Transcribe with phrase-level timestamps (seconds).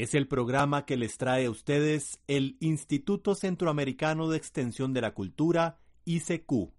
[0.00, 5.12] Es el programa que les trae a ustedes el Instituto Centroamericano de Extensión de la
[5.12, 6.72] Cultura, ICQ.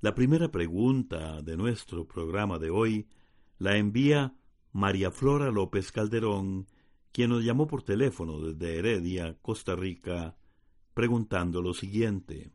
[0.00, 3.06] La primera pregunta de nuestro programa de hoy
[3.58, 4.34] la envía
[4.72, 6.66] María Flora López Calderón,
[7.12, 10.34] quien nos llamó por teléfono desde Heredia, Costa Rica,
[10.94, 12.50] preguntando lo siguiente.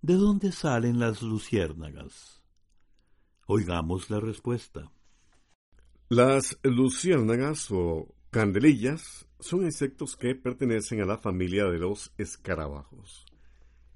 [0.00, 2.42] ¿De dónde salen las luciérnagas?
[3.48, 4.90] Oigamos la respuesta.
[6.08, 13.26] Las luciérnagas o candelillas son insectos que pertenecen a la familia de los escarabajos.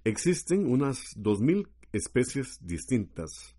[0.04, 3.54] Existen unas 2.000 especies distintas.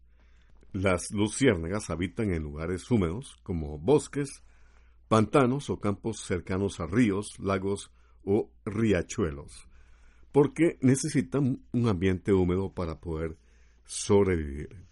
[0.71, 4.43] Las luciérnagas habitan en lugares húmedos como bosques,
[5.07, 7.91] pantanos o campos cercanos a ríos, lagos
[8.25, 9.67] o riachuelos,
[10.31, 13.37] porque necesitan un ambiente húmedo para poder
[13.85, 14.87] sobrevivir.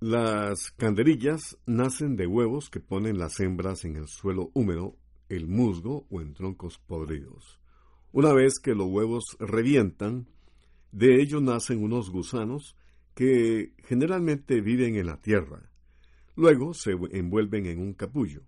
[0.00, 4.96] Las canderillas nacen de huevos que ponen las hembras en el suelo húmedo,
[5.28, 7.60] el musgo o en troncos podridos.
[8.12, 10.28] Una vez que los huevos revientan,
[10.92, 12.76] de ellos nacen unos gusanos
[13.14, 15.70] que generalmente viven en la tierra.
[16.34, 18.42] Luego se envuelven en un capullo.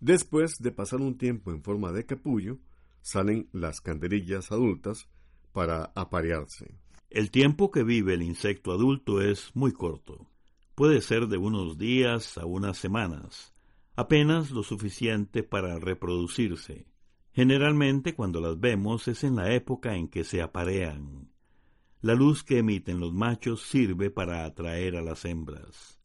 [0.00, 2.58] Después de pasar un tiempo en forma de capullo,
[3.00, 5.08] salen las canderillas adultas
[5.52, 6.74] para aparearse.
[7.10, 10.28] El tiempo que vive el insecto adulto es muy corto
[10.76, 13.54] puede ser de unos días a unas semanas,
[13.96, 16.86] apenas lo suficiente para reproducirse.
[17.32, 21.30] Generalmente cuando las vemos es en la época en que se aparean.
[22.02, 25.98] La luz que emiten los machos sirve para atraer a las hembras.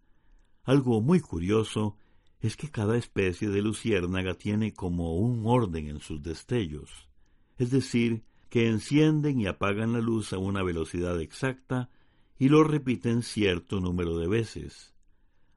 [0.64, 1.98] Algo muy curioso
[2.40, 7.10] es que cada especie de luciérnaga tiene como un orden en sus destellos,
[7.58, 11.90] es decir, que encienden y apagan la luz a una velocidad exacta
[12.38, 14.94] y lo repiten cierto número de veces.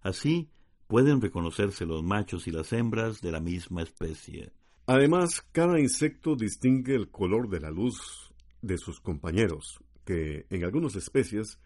[0.01, 0.51] Así
[0.94, 4.53] pueden reconocerse los machos y las hembras de la misma especie.
[4.87, 8.32] Además, cada insecto distingue el color de la luz
[8.62, 11.59] de sus compañeros, que en algunas especies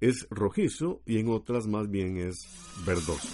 [0.00, 2.48] es rojizo y en otras más bien es
[2.86, 3.28] verdoso.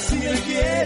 [0.00, 0.79] assim que é.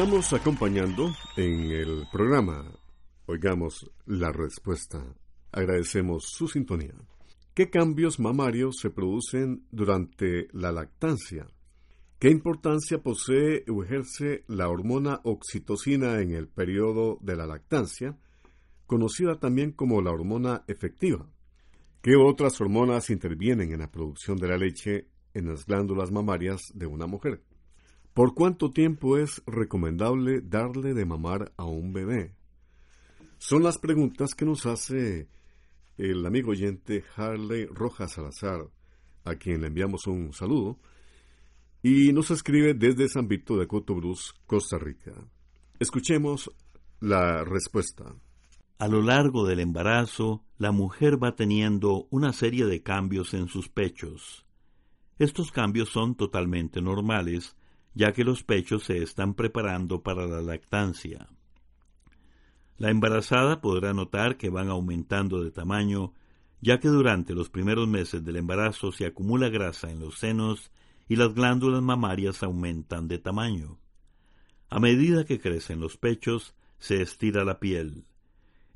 [0.00, 2.64] Estamos acompañando en el programa.
[3.26, 5.04] Oigamos la respuesta.
[5.52, 6.94] Agradecemos su sintonía.
[7.52, 11.46] ¿Qué cambios mamarios se producen durante la lactancia?
[12.18, 18.16] ¿Qué importancia posee o ejerce la hormona oxitocina en el periodo de la lactancia,
[18.86, 21.28] conocida también como la hormona efectiva?
[22.00, 26.86] ¿Qué otras hormonas intervienen en la producción de la leche en las glándulas mamarias de
[26.86, 27.42] una mujer?
[28.14, 32.34] ¿Por cuánto tiempo es recomendable darle de mamar a un bebé?
[33.38, 35.28] Son las preguntas que nos hace
[35.96, 38.68] el amigo oyente Harley Rojas Salazar,
[39.24, 40.78] a quien le enviamos un saludo,
[41.82, 45.12] y nos escribe desde San Vito de Cotobruz, Costa Rica.
[45.78, 46.50] Escuchemos
[46.98, 48.14] la respuesta.
[48.78, 53.68] A lo largo del embarazo, la mujer va teniendo una serie de cambios en sus
[53.68, 54.44] pechos.
[55.18, 57.56] Estos cambios son totalmente normales
[57.94, 61.28] ya que los pechos se están preparando para la lactancia.
[62.78, 66.14] La embarazada podrá notar que van aumentando de tamaño,
[66.60, 70.70] ya que durante los primeros meses del embarazo se acumula grasa en los senos
[71.08, 73.78] y las glándulas mamarias aumentan de tamaño.
[74.68, 78.04] A medida que crecen los pechos, se estira la piel.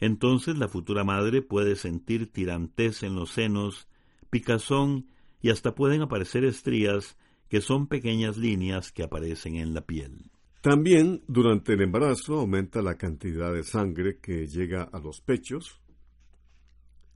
[0.00, 3.88] Entonces la futura madre puede sentir tirantez en los senos,
[4.28, 5.06] picazón
[5.40, 7.17] y hasta pueden aparecer estrías
[7.49, 10.31] que son pequeñas líneas que aparecen en la piel.
[10.61, 15.81] También durante el embarazo aumenta la cantidad de sangre que llega a los pechos.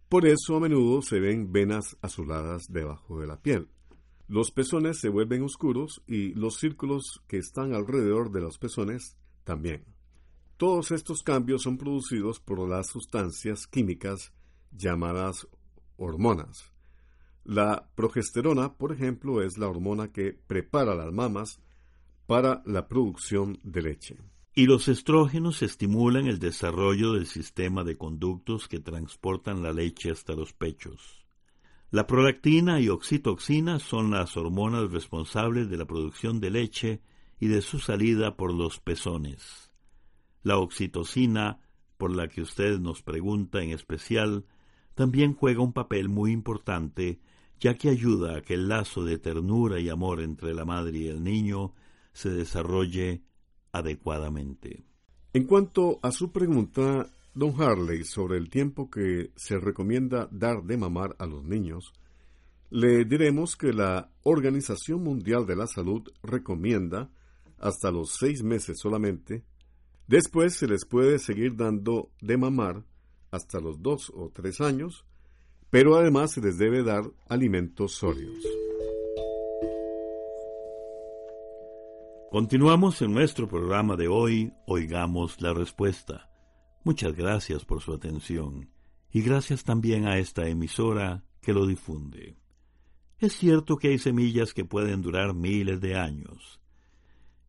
[0.09, 3.69] Por eso a menudo se ven venas azuladas debajo de la piel.
[4.27, 9.87] Los pezones se vuelven oscuros y los círculos que están alrededor de los pezones también.
[10.59, 14.35] Todos estos cambios son producidos por las sustancias químicas
[14.73, 15.49] llamadas
[15.97, 16.71] hormonas.
[17.49, 21.62] La progesterona, por ejemplo, es la hormona que prepara las mamas
[22.27, 24.19] para la producción de leche.
[24.55, 30.35] Y los estrógenos estimulan el desarrollo del sistema de conductos que transportan la leche hasta
[30.35, 31.25] los pechos.
[31.91, 37.01] La prolactina y oxitoxina son las hormonas responsables de la producción de leche
[37.41, 39.73] y de su salida por los pezones.
[40.43, 41.61] La oxitocina,
[41.97, 44.44] por la que usted nos pregunta en especial,
[44.94, 47.20] también juega un papel muy importante
[47.60, 51.08] ya que ayuda a que el lazo de ternura y amor entre la madre y
[51.08, 51.74] el niño
[52.12, 53.22] se desarrolle
[53.72, 54.84] adecuadamente.
[55.32, 60.77] En cuanto a su pregunta, don Harley, sobre el tiempo que se recomienda dar de
[60.77, 61.93] mamar a los niños,
[62.70, 67.10] le diremos que la Organización Mundial de la Salud recomienda
[67.58, 69.44] hasta los seis meses solamente.
[70.06, 72.84] Después se les puede seguir dando de mamar
[73.31, 75.06] hasta los dos o tres años,
[75.70, 78.44] pero además se les debe dar alimentos sólidos.
[82.31, 86.31] Continuamos en nuestro programa de hoy, Oigamos la Respuesta.
[86.84, 88.70] Muchas gracias por su atención
[89.10, 92.37] y gracias también a esta emisora que lo difunde.
[93.19, 96.60] Es cierto que hay semillas que pueden durar miles de años.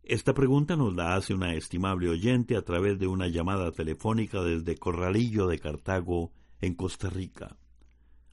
[0.03, 4.77] Esta pregunta nos la hace una estimable oyente a través de una llamada telefónica desde
[4.77, 7.57] Corralillo de Cartago, en Costa Rica.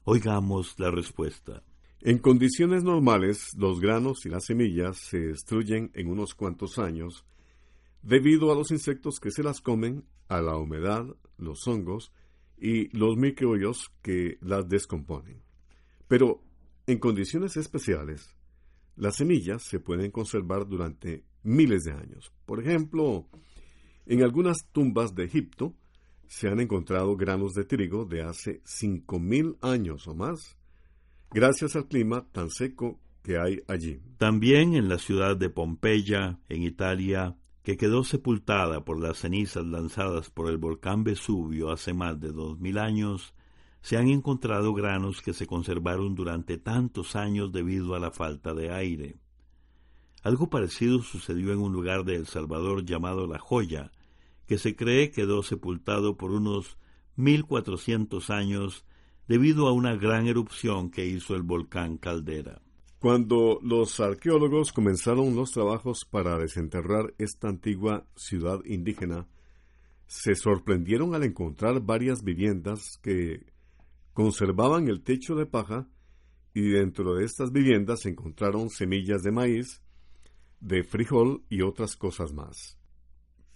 [0.09, 1.63] Oigamos la respuesta.
[1.99, 7.25] En condiciones normales, los granos y las semillas se destruyen en unos cuantos años
[8.03, 11.05] debido a los insectos que se las comen, a la humedad,
[11.37, 12.13] los hongos
[12.57, 15.41] y los microbios que las descomponen.
[16.07, 16.41] Pero
[16.85, 18.33] en condiciones especiales,
[18.95, 22.31] las semillas se pueden conservar durante miles de años.
[22.45, 23.27] Por ejemplo,
[24.05, 25.75] en algunas tumbas de Egipto,
[26.27, 30.57] se han encontrado granos de trigo de hace 5.000 años o más,
[31.31, 34.01] gracias al clima tan seco que hay allí.
[34.17, 40.29] También en la ciudad de Pompeya, en Italia, que quedó sepultada por las cenizas lanzadas
[40.29, 43.33] por el volcán Vesubio hace más de 2.000 años,
[43.81, 48.71] se han encontrado granos que se conservaron durante tantos años debido a la falta de
[48.71, 49.17] aire.
[50.23, 53.91] Algo parecido sucedió en un lugar de El Salvador llamado La Joya,
[54.47, 56.77] que se cree quedó sepultado por unos
[57.17, 58.85] 1400 años
[59.27, 62.61] debido a una gran erupción que hizo el volcán Caldera.
[62.99, 69.27] Cuando los arqueólogos comenzaron los trabajos para desenterrar esta antigua ciudad indígena,
[70.07, 73.45] se sorprendieron al encontrar varias viviendas que
[74.13, 75.87] conservaban el techo de paja
[76.53, 79.81] y dentro de estas viviendas se encontraron semillas de maíz,
[80.59, 82.76] de frijol y otras cosas más.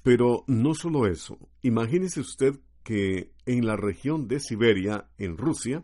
[0.03, 1.37] Pero no solo eso.
[1.61, 5.83] Imagínese usted que en la región de Siberia, en Rusia,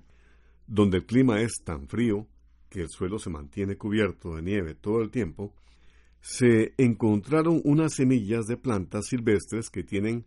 [0.66, 2.28] donde el clima es tan frío
[2.70, 5.54] que el suelo se mantiene cubierto de nieve todo el tiempo,
[6.20, 10.26] se encontraron unas semillas de plantas silvestres que tienen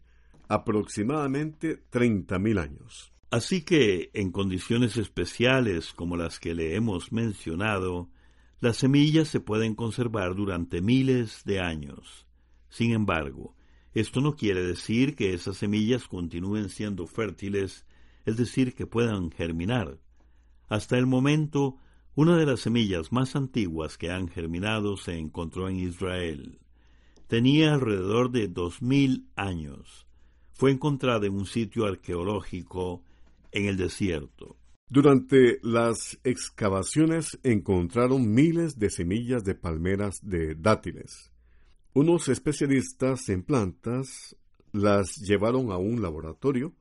[0.49, 3.13] aproximadamente 30.000 años.
[3.31, 8.09] Así que, en condiciones especiales como las que le hemos mencionado,
[8.61, 12.27] las semillas se pueden conservar durante miles de años.
[12.69, 13.55] Sin embargo,
[13.95, 17.85] esto no quiere decir que esas semillas continúen siendo fértiles,
[18.25, 19.99] es decir, que puedan germinar.
[20.69, 21.77] Hasta el momento,
[22.15, 26.61] una de las semillas más antiguas que han germinado se encontró en Israel.
[27.27, 30.07] Tenía alrededor de dos mil años.
[30.53, 33.03] Fue encontrada en un sitio arqueológico
[33.51, 34.57] en el desierto.
[34.89, 41.30] Durante las excavaciones encontraron miles de semillas de palmeras de dátiles.
[41.93, 44.37] Unos especialistas en plantas
[44.71, 46.73] las llevaron a un laboratorio,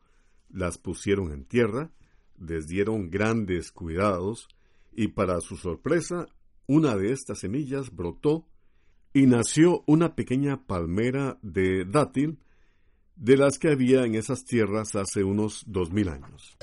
[0.49, 1.91] las pusieron en tierra,
[2.37, 4.47] les dieron grandes cuidados
[4.93, 6.27] y para su sorpresa
[6.67, 8.45] una de estas semillas brotó
[9.11, 12.37] y nació una pequeña palmera de dátil
[13.15, 16.55] de las que había en esas tierras hace unos dos mil años.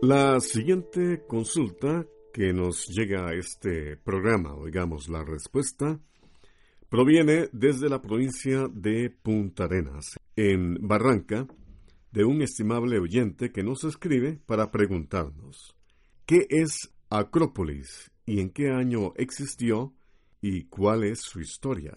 [0.00, 6.00] La siguiente consulta que nos llega a este programa, oigamos la respuesta,
[6.88, 11.46] proviene desde la provincia de Punta Arenas, en Barranca,
[12.10, 15.76] de un estimable oyente que nos escribe para preguntarnos,
[16.26, 19.94] ¿qué es Acrópolis y en qué año existió
[20.44, 21.96] ¿Y cuál es su historia?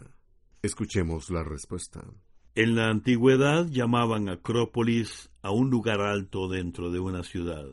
[0.61, 2.05] Escuchemos la respuesta.
[2.53, 7.65] En la antigüedad llamaban Acrópolis a un lugar alto dentro de una ciudad.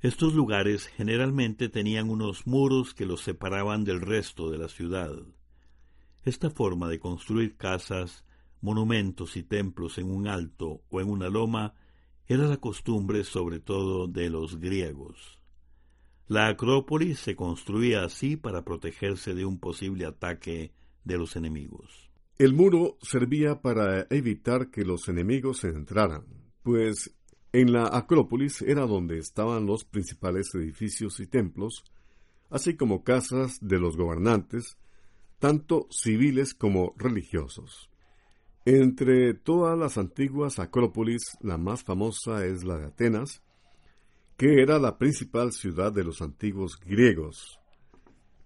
[0.00, 5.12] Estos lugares generalmente tenían unos muros que los separaban del resto de la ciudad.
[6.22, 8.24] Esta forma de construir casas,
[8.60, 11.74] monumentos y templos en un alto o en una loma
[12.28, 15.40] era la costumbre sobre todo de los griegos.
[16.28, 22.08] La Acrópolis se construía así para protegerse de un posible ataque de los enemigos.
[22.38, 26.24] El muro servía para evitar que los enemigos entraran,
[26.62, 27.17] pues
[27.52, 31.84] en la Acrópolis era donde estaban los principales edificios y templos,
[32.50, 34.76] así como casas de los gobernantes,
[35.38, 37.90] tanto civiles como religiosos.
[38.64, 43.42] Entre todas las antiguas Acrópolis, la más famosa es la de Atenas,
[44.36, 47.58] que era la principal ciudad de los antiguos griegos.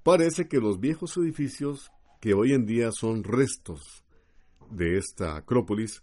[0.02, 1.90] Parece que los viejos edificios,
[2.20, 4.04] que hoy en día son restos
[4.70, 6.02] de esta Acrópolis,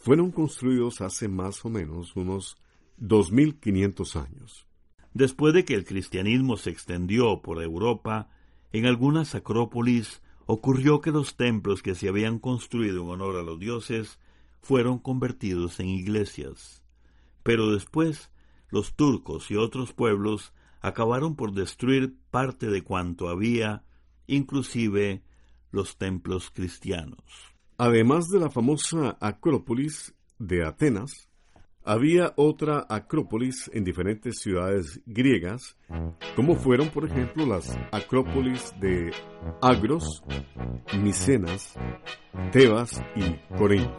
[0.00, 2.56] fueron construidos hace más o menos unos
[2.96, 4.66] 2500 años.
[5.12, 8.30] Después de que el cristianismo se extendió por Europa,
[8.72, 13.58] en algunas acrópolis ocurrió que los templos que se habían construido en honor a los
[13.58, 14.18] dioses
[14.62, 16.82] fueron convertidos en iglesias.
[17.42, 18.30] Pero después
[18.70, 23.84] los turcos y otros pueblos acabaron por destruir parte de cuanto había,
[24.26, 25.22] inclusive
[25.72, 27.50] los templos cristianos.
[27.82, 31.30] Además de la famosa Acrópolis de Atenas,
[31.82, 35.78] había otra Acrópolis en diferentes ciudades griegas,
[36.36, 39.12] como fueron, por ejemplo, las Acrópolis de
[39.62, 40.22] Agros,
[41.02, 41.74] Micenas,
[42.52, 43.98] Tebas y Corinto.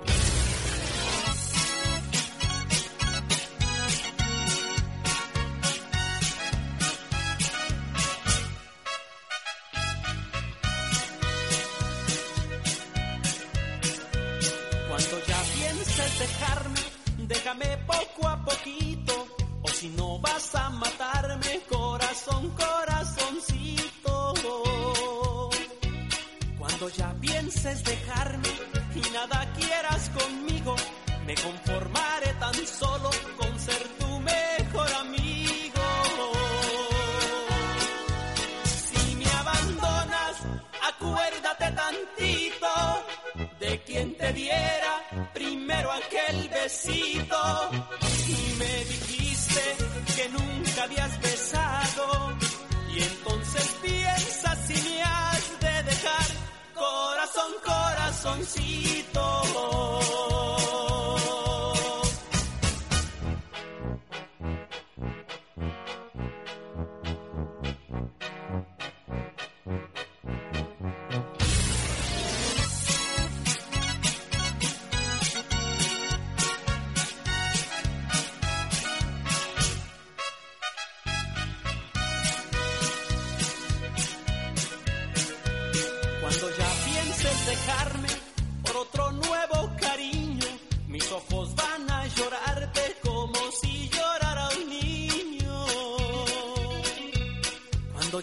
[46.67, 47.25] Y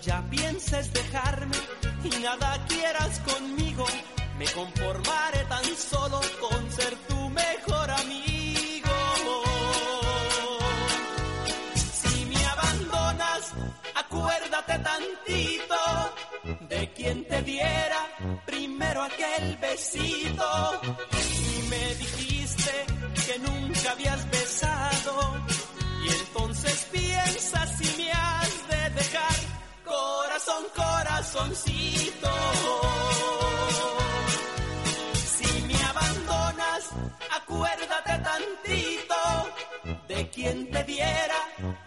[0.01, 1.57] ya pienses dejarme
[2.05, 3.87] y nada quieras conmigo,
[4.39, 8.97] me conformaré tan solo con ser tu mejor amigo.
[11.75, 13.53] Si me abandonas,
[13.95, 18.01] acuérdate tantito de quien te diera
[18.47, 20.81] primero aquel besito.
[21.13, 22.87] Y me dijiste
[23.27, 25.43] que nunca habías besado
[26.05, 27.98] y entonces piensa si
[30.75, 32.31] corazón, corazoncito.
[35.15, 36.91] Si me abandonas,
[37.37, 39.15] acuérdate tantito
[40.09, 41.37] de quien te diera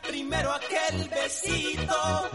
[0.01, 2.29] primero aquel besito.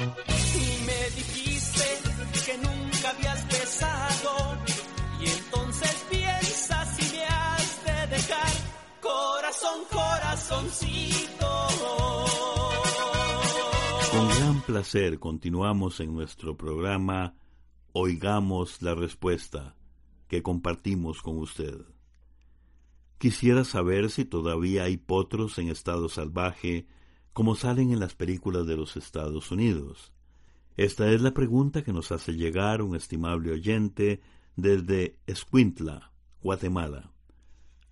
[14.76, 17.34] Placer continuamos en nuestro programa
[17.95, 19.75] Oigamos la Respuesta
[20.28, 21.80] que compartimos con usted.
[23.17, 26.86] Quisiera saber si todavía hay potros en estado salvaje
[27.32, 30.12] como salen en las películas de los Estados Unidos.
[30.76, 34.21] Esta es la pregunta que nos hace llegar un estimable oyente
[34.56, 36.12] desde Escuintla,
[36.43, 37.15] Guatemala.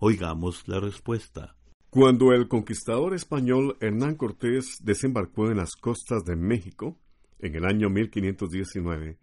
[0.01, 1.57] Oigamos la respuesta.
[1.95, 6.99] Cuando el conquistador español Hernán Cortés desembarcó en las costas de México,
[7.39, 9.17] en el año 1519,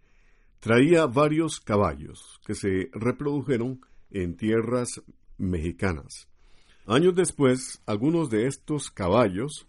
[0.58, 5.02] traía varios caballos que se reprodujeron en tierras
[5.36, 6.30] mexicanas.
[6.86, 9.68] Años después, algunos de estos caballos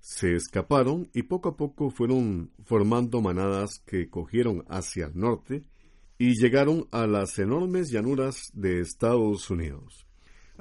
[0.00, 5.62] se escaparon y poco a poco fueron formando manadas que cogieron hacia el norte
[6.18, 10.06] y llegaron a las enormes llanuras de Estados Unidos.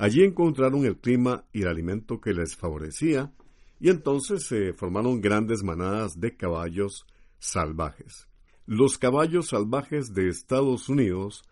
[0.01, 3.31] Allí encontraron el clima y el alimento que les favorecía,
[3.79, 7.05] y entonces se formaron grandes manadas de caballos
[7.37, 8.27] salvajes.
[8.65, 11.43] Los caballos salvajes de Estados Unidos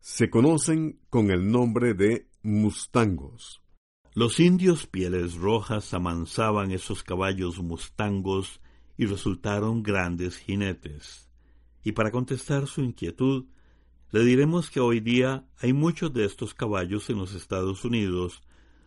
[0.00, 3.60] se conocen con el nombre de mustangos.
[4.14, 8.62] Los indios pieles rojas amansaban esos caballos mustangos
[8.96, 11.28] y resultaron grandes jinetes.
[11.84, 13.48] Y para contestar su inquietud,
[14.10, 18.42] le diremos que hoy día hay muchos de estos caballos en los Estados Unidos,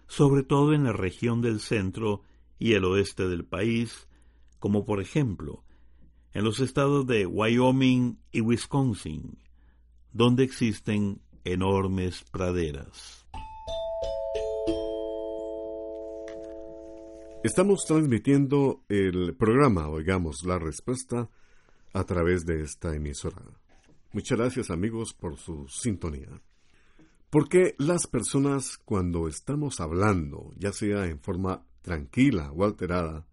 [0.08, 2.24] sobre todo en la región del centro
[2.58, 4.08] y el oeste del país,
[4.60, 5.64] como por ejemplo
[6.34, 9.38] en los estados de Wyoming y Wisconsin,
[10.14, 13.26] donde existen enormes praderas.
[17.44, 21.30] Estamos transmitiendo el programa Oigamos la Respuesta
[21.92, 23.61] a través de esta emisora.
[24.14, 26.42] Muchas gracias amigos por su sintonía.
[27.30, 33.26] Porque las personas cuando estamos hablando, ya sea en forma tranquila o alterada,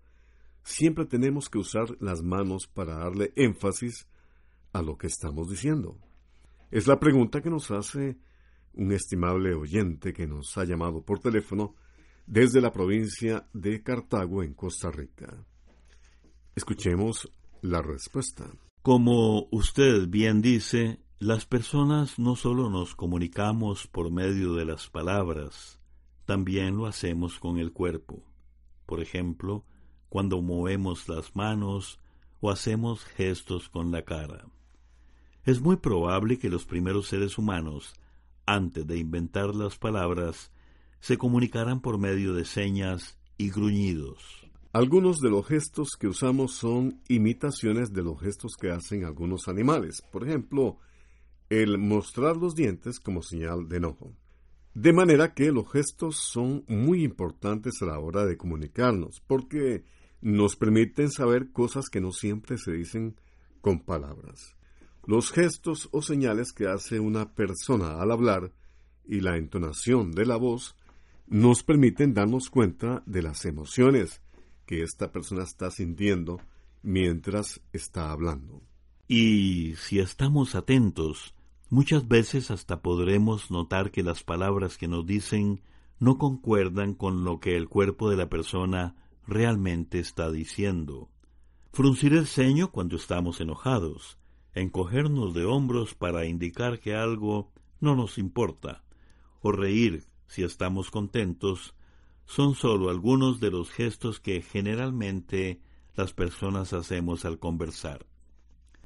[0.62, 4.06] siempre tenemos que usar las manos para darle énfasis
[4.72, 5.98] a lo que estamos diciendo.
[6.70, 8.16] Es la pregunta que nos hace
[8.74, 11.74] un estimable oyente que nos ha llamado por teléfono
[12.24, 15.44] desde la provincia de Cartago en Costa Rica.
[16.54, 17.28] Escuchemos
[17.62, 18.48] la respuesta.
[18.88, 25.78] Como usted bien dice, las personas no solo nos comunicamos por medio de las palabras,
[26.24, 28.24] también lo hacemos con el cuerpo.
[28.86, 29.66] Por ejemplo,
[30.08, 32.00] cuando movemos las manos
[32.40, 34.46] o hacemos gestos con la cara.
[35.44, 37.92] Es muy probable que los primeros seres humanos,
[38.46, 40.50] antes de inventar las palabras,
[41.00, 44.47] se comunicaran por medio de señas y gruñidos.
[44.72, 50.02] Algunos de los gestos que usamos son imitaciones de los gestos que hacen algunos animales.
[50.02, 50.76] Por ejemplo,
[51.48, 54.12] el mostrar los dientes como señal de enojo.
[54.74, 59.84] De manera que los gestos son muy importantes a la hora de comunicarnos, porque
[60.20, 63.16] nos permiten saber cosas que no siempre se dicen
[63.62, 64.54] con palabras.
[65.06, 68.52] Los gestos o señales que hace una persona al hablar
[69.06, 70.76] y la entonación de la voz
[71.26, 74.20] nos permiten darnos cuenta de las emociones
[74.68, 76.42] que esta persona está sintiendo
[76.82, 78.62] mientras está hablando.
[79.08, 81.34] Y si estamos atentos,
[81.70, 85.62] muchas veces hasta podremos notar que las palabras que nos dicen
[85.98, 88.94] no concuerdan con lo que el cuerpo de la persona
[89.26, 91.08] realmente está diciendo.
[91.72, 94.18] Fruncir el ceño cuando estamos enojados,
[94.54, 97.50] encogernos de hombros para indicar que algo
[97.80, 98.84] no nos importa,
[99.40, 101.74] o reír si estamos contentos,
[102.28, 105.62] son solo algunos de los gestos que generalmente
[105.96, 108.04] las personas hacemos al conversar.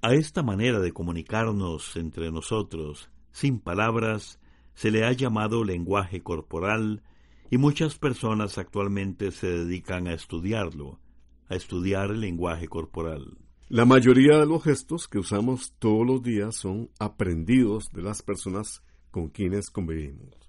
[0.01, 4.39] A esta manera de comunicarnos entre nosotros, sin palabras,
[4.75, 7.03] se le ha llamado lenguaje corporal
[7.51, 11.01] y muchas personas actualmente se dedican a estudiarlo,
[11.49, 13.39] a estudiar el lenguaje corporal.
[13.69, 18.85] La mayoría de los gestos que usamos todos los días son aprendidos de las personas
[19.11, 20.42] con quienes convivimos.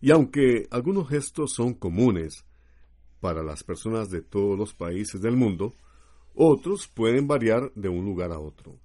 [0.00, 2.44] Y aunque algunos gestos son comunes
[3.20, 5.74] para las personas de todos los países del mundo,
[6.34, 8.78] otros pueden variar de un lugar a otro.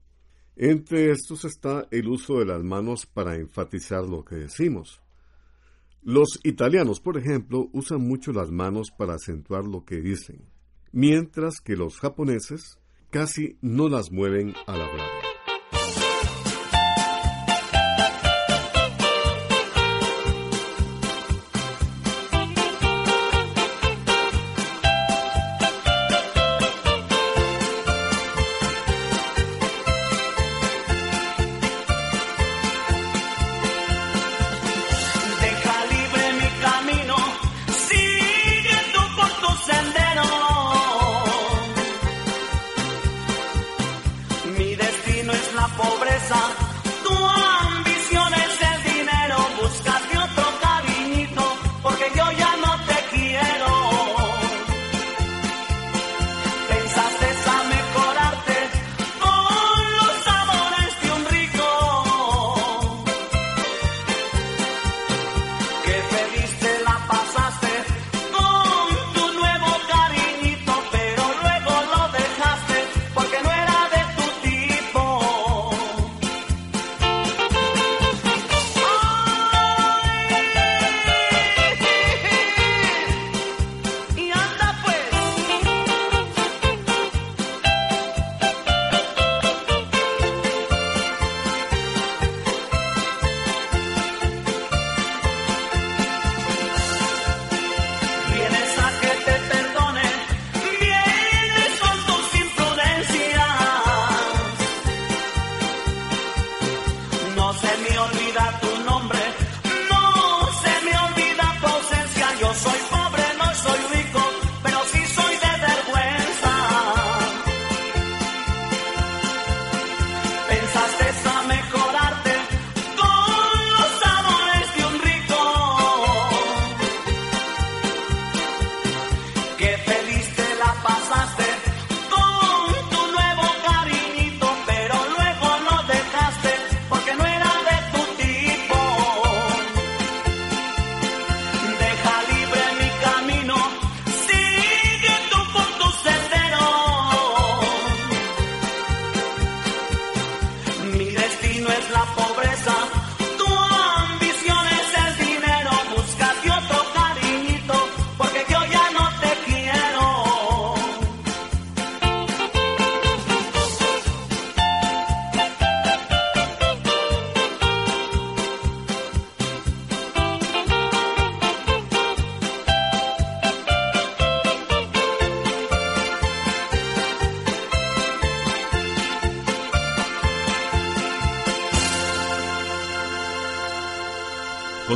[0.57, 5.01] Entre estos está el uso de las manos para enfatizar lo que decimos.
[6.01, 10.45] Los italianos, por ejemplo, usan mucho las manos para acentuar lo que dicen,
[10.91, 12.77] mientras que los japoneses
[13.09, 15.34] casi no las mueven al hablar.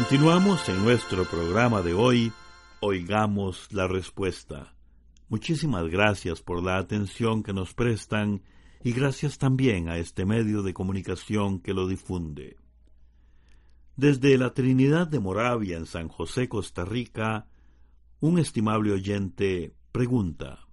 [0.10, 2.34] Continuamos en nuestro programa de hoy,
[2.80, 4.74] Oigamos la Respuesta.
[5.28, 8.42] Muchísimas gracias por la atención que nos prestan
[8.84, 12.58] y gracias también a este medio de comunicación que lo difunde.
[13.98, 17.46] Desde la Trinidad de Moravia en San José, Costa Rica,
[18.20, 20.66] un estimable oyente pregunta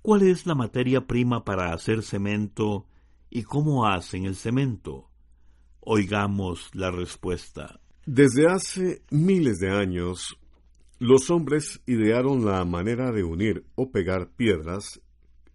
[0.00, 2.86] ¿Cuál es la materia prima para hacer cemento
[3.28, 5.10] y cómo hacen el cemento?
[5.80, 7.80] Oigamos la respuesta.
[8.06, 10.38] Desde hace miles de años,
[10.98, 15.00] los hombres idearon la manera de unir o pegar piedras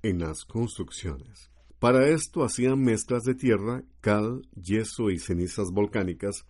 [0.03, 1.49] en las construcciones.
[1.79, 6.45] Para esto hacían mezclas de tierra, cal, yeso y cenizas volcánicas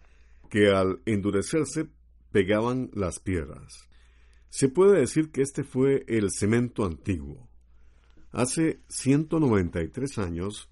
[0.50, 1.88] que al endurecerse
[2.32, 3.88] pegaban las piedras.
[4.50, 7.48] Se puede decir que este fue el cemento antiguo.
[8.34, 10.70] Hace 193 años,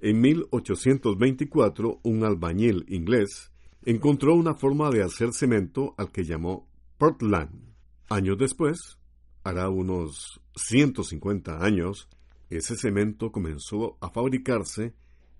[0.00, 3.52] en 1824, un albañil inglés
[3.84, 7.74] encontró una forma de hacer cemento al que llamó Portland.
[8.08, 8.98] Años después,
[9.44, 12.08] hará unos 150 años,
[12.50, 14.94] ese cemento comenzó a fabricarse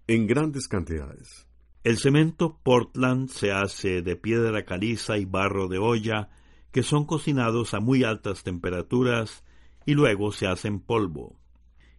[0.06, 1.46] en grandes cantidades.
[1.84, 6.30] El cemento Portland se hace de piedra caliza y barro de olla
[6.72, 9.44] que son cocinados a muy altas temperaturas
[9.86, 11.38] y luego se hacen polvo.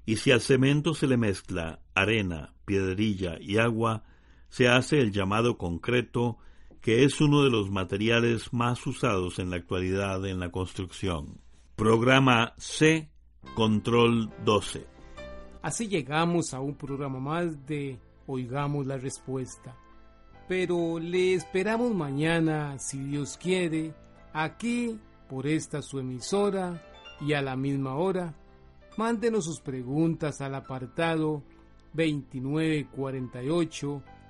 [0.05, 4.03] Y si al cemento se le mezcla arena, piedrilla y agua,
[4.49, 6.37] se hace el llamado concreto,
[6.81, 11.39] que es uno de los materiales más usados en la actualidad en la construcción.
[11.75, 13.09] Programa C,
[13.55, 14.85] Control 12.
[15.61, 19.75] Así llegamos a un programa más de Oigamos la Respuesta.
[20.47, 23.93] Pero le esperamos mañana, si Dios quiere,
[24.33, 24.97] aquí
[25.29, 26.81] por esta su emisora
[27.21, 28.33] y a la misma hora.
[28.97, 31.43] Mándenos sus preguntas al apartado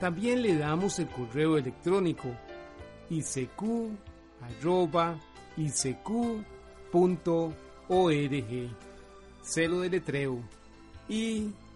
[0.00, 2.28] También le damos el correo electrónico
[3.10, 3.64] icq.org.
[9.42, 10.40] Celo de letreo
[11.08, 11.74] icecu.org.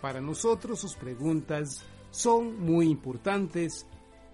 [0.00, 3.84] Para nosotros sus preguntas son muy importantes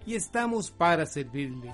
[0.05, 1.73] y estamos para servirle.